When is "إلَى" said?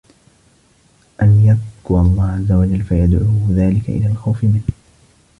3.89-4.07